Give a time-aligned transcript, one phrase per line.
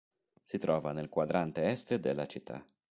[0.43, 2.65] Si trova nel quadrante est della città.